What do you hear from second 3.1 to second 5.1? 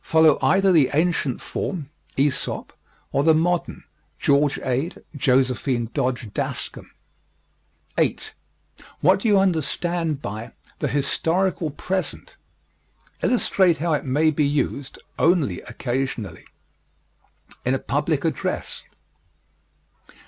or the modern (George Ade,